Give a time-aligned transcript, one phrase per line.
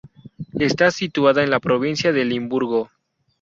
[0.59, 2.89] Está situada en la provincia de Limburgo.